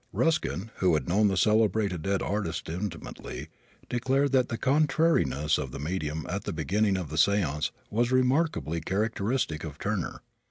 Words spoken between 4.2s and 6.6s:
that the contrariness of the medium at the